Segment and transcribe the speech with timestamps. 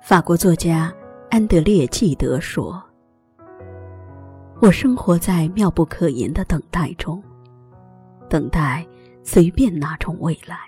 [0.00, 0.92] 法国作家
[1.30, 2.82] 安德烈·纪德说
[4.60, 7.22] ：“我生活在妙不可言的等待中，
[8.28, 8.84] 等待
[9.22, 10.58] 随便哪种未来。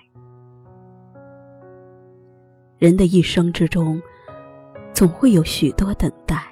[2.78, 4.00] 人的一生之中，
[4.92, 6.44] 总会有许多等待，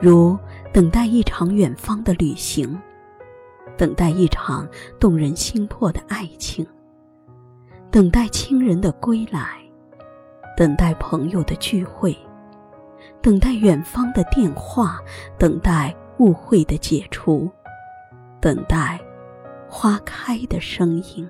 [0.00, 0.38] 如
[0.72, 2.80] 等待一场远方的旅行，
[3.76, 4.66] 等待一场
[5.00, 6.64] 动人心魄的爱情，
[7.90, 9.60] 等待亲人的归来。”
[10.56, 12.16] 等待朋友的聚会，
[13.20, 15.00] 等待远方的电话，
[15.36, 17.50] 等待误会的解除，
[18.40, 19.00] 等待
[19.68, 21.28] 花开的声音。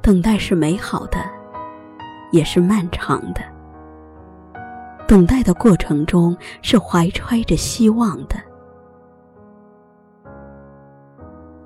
[0.00, 1.18] 等待是美好的，
[2.30, 3.40] 也是漫长的。
[5.08, 8.36] 等待的过程中是怀揣着希望的，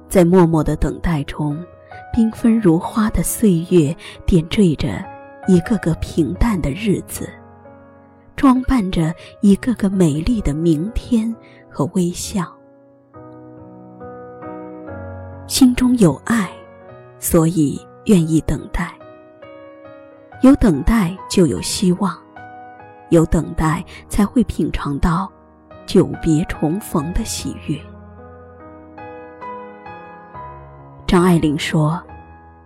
[0.09, 1.63] 在默默的等待中。
[2.13, 3.97] 缤纷如花的岁月，
[4.27, 5.03] 点缀着
[5.49, 7.29] 一个个平淡的日子，
[8.37, 11.35] 装扮着一个个美丽的明天
[11.71, 12.45] 和微笑。
[15.47, 16.51] 心中有爱，
[17.19, 18.93] 所以愿意等待。
[20.43, 22.17] 有等待就有希望，
[23.11, 25.31] 有等待才会品尝到
[25.87, 27.79] 久别重逢的喜悦。
[31.13, 32.03] 张爱玲说：“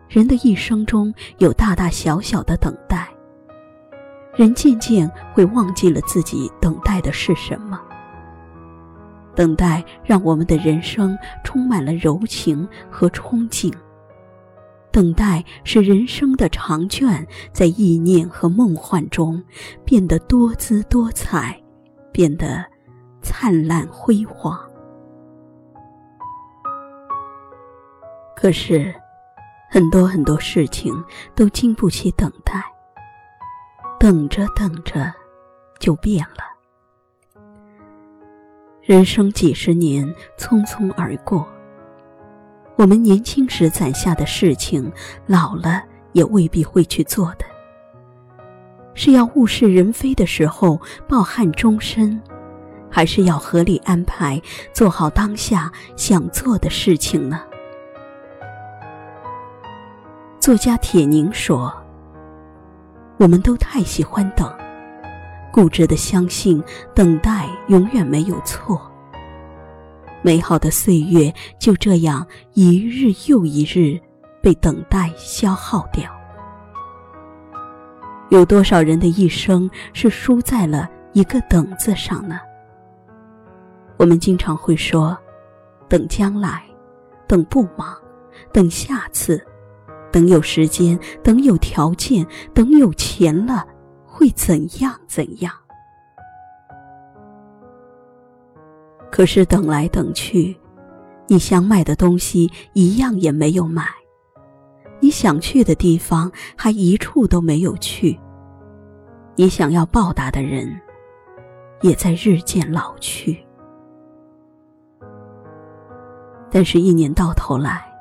[0.08, 3.08] 人的一生中有大大小小的等待，
[4.36, 7.82] 人渐渐会忘记了自己等待的是什么。
[9.34, 13.74] 等待让我们的人生充满了柔情和憧憬。
[14.92, 19.42] 等待使人生的长卷在意念和梦幻中
[19.84, 21.60] 变得多姿多彩，
[22.12, 22.64] 变得
[23.22, 24.56] 灿烂辉煌。”
[28.36, 28.94] 可是，
[29.70, 30.94] 很多很多事情
[31.34, 32.62] 都经不起等待。
[33.98, 35.10] 等着等着，
[35.80, 36.44] 就变了。
[38.82, 40.06] 人生几十年
[40.38, 41.48] 匆匆而过，
[42.76, 44.92] 我们年轻时攒下的事情，
[45.26, 45.82] 老了
[46.12, 47.44] 也未必会去做的。
[48.92, 52.22] 是要物是人非的时候抱憾终身，
[52.90, 54.40] 还是要合理安排
[54.74, 57.42] 做好当下想做的事情呢？
[60.46, 61.74] 作家铁凝说
[63.18, 64.48] ：“我们都太喜欢等，
[65.52, 66.62] 固执的相信
[66.94, 68.80] 等待永远没有错。
[70.22, 74.00] 美好的岁月就这样一日又一日
[74.40, 76.08] 被等待消耗掉。
[78.28, 82.38] 有多少人的一生是输在了一个‘等’字上呢？
[83.96, 85.18] 我们经常会说：
[85.88, 86.62] 等将来，
[87.26, 88.00] 等不忙，
[88.52, 89.44] 等下次。”
[90.12, 93.66] 等有时间，等有条件，等有钱了，
[94.04, 95.52] 会怎样怎样？
[99.10, 100.56] 可是等来等去，
[101.26, 103.84] 你想买的东西一样也没有买，
[105.00, 108.18] 你想去的地方还一处都没有去，
[109.34, 110.80] 你想要报答的人，
[111.82, 113.38] 也在日渐老去。
[116.50, 117.95] 但是，一年到头来。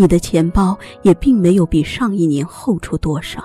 [0.00, 3.42] 你的钱包也并没有比上一年厚出多少，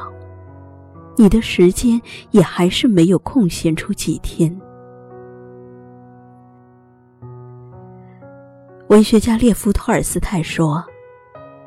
[1.17, 1.99] 你的时间
[2.29, 4.55] 也还是没有空闲出几天。
[8.89, 10.85] 文学家列夫·托尔斯泰说：“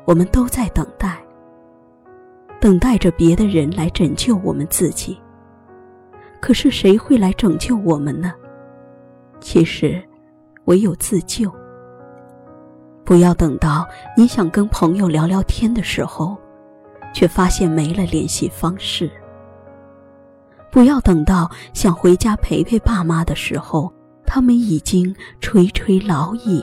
[0.07, 1.21] 我们都在等待，
[2.61, 5.17] 等待着别的人来拯救我们自己。
[6.39, 8.33] 可是谁会来拯救我们呢？
[9.41, 10.01] 其实，
[10.63, 11.51] 唯有自救。”
[13.07, 13.87] 不要等到
[14.17, 16.37] 你想跟朋友聊聊天的时候，
[17.13, 19.09] 却发现没了联系方式。
[20.69, 23.89] 不要等到想回家陪陪爸妈的时候，
[24.25, 26.61] 他们已经垂垂老矣，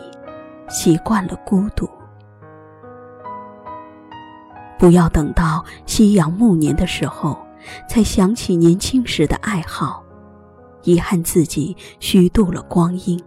[0.68, 1.88] 习惯了孤独。
[4.78, 7.38] 不要等到夕阳暮年的时候，
[7.88, 10.04] 才想起年轻时的爱好，
[10.82, 13.18] 遗憾自己虚度了光阴。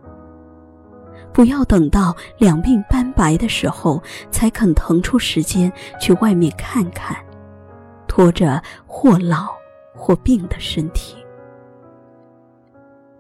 [1.34, 4.02] 不要等到两鬓斑白的时候，
[4.32, 7.16] 才肯腾出时间去外面看看，
[8.08, 9.50] 拖着或老
[9.94, 11.16] 或病的身体。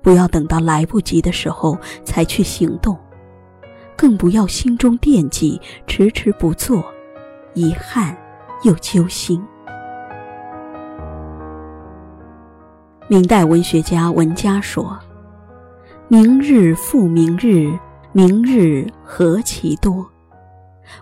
[0.01, 2.98] 不要等到来不及的时候才去行动，
[3.95, 6.83] 更不要心中惦记，迟迟不做，
[7.53, 8.18] 遗憾
[8.63, 9.45] 又揪心。
[13.07, 14.98] 明代文学家文家说
[16.10, 17.71] ：“明日复明日。”
[18.18, 20.04] 明日何其多，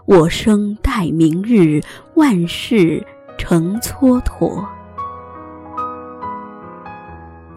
[0.03, 1.81] 我生待明日，
[2.15, 3.01] 万事
[3.37, 4.61] 成蹉跎。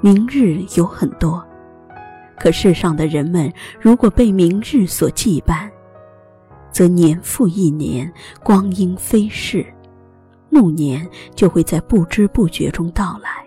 [0.00, 1.44] 明日有很多，
[2.38, 5.68] 可世上的人们如果被明日所羁绊，
[6.70, 8.08] 则年复一年，
[8.44, 9.66] 光阴飞逝，
[10.50, 11.04] 暮年
[11.34, 13.44] 就会在不知不觉中到来，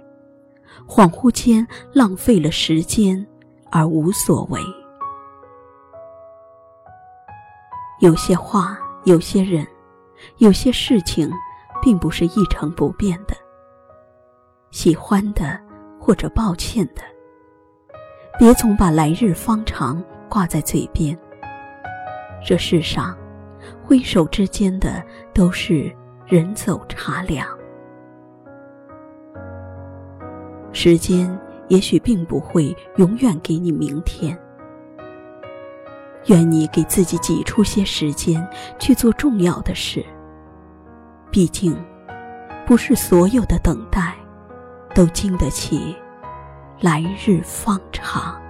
[0.85, 3.25] 恍惚间浪费了时间
[3.71, 4.59] 而无所谓。
[8.01, 9.65] 有些话，有些人，
[10.37, 11.31] 有些事情，
[11.81, 13.35] 并不是一成不变的。
[14.69, 15.59] 喜欢的。
[16.03, 17.03] 或者抱歉的，
[18.39, 21.15] 别总把“来日方长”挂在嘴边。
[22.43, 23.15] 这世上，
[23.83, 25.95] 挥手之间的都是
[26.25, 27.47] 人走茶凉。
[30.73, 34.35] 时间也许并不会永远给你明天。
[36.25, 38.47] 愿你给自己挤出些时间
[38.79, 40.05] 去做重要的事。
[41.29, 41.75] 毕竟，
[42.65, 44.15] 不是所有的等待。
[44.93, 45.95] 都经得起
[46.81, 48.40] 来日方长。